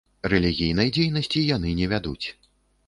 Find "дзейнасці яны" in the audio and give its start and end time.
0.95-1.77